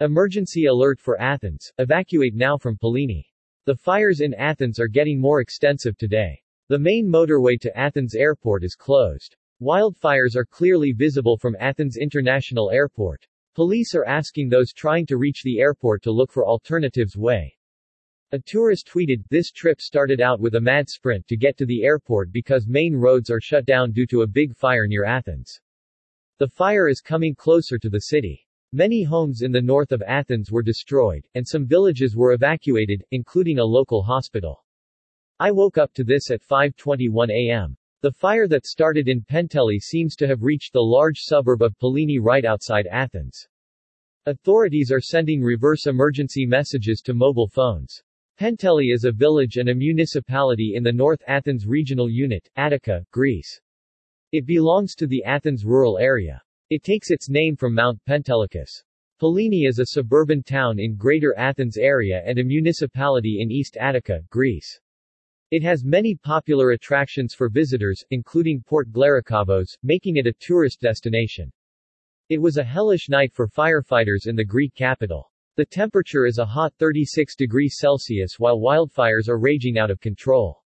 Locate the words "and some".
31.36-31.64